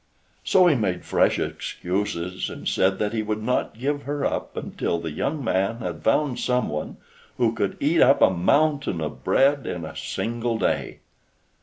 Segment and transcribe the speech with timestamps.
[0.43, 4.99] So he made fresh excuses, and said that he would not give her up until
[4.99, 6.97] the young man had found someone
[7.37, 11.01] who could eat up a mountain of bread in a single day.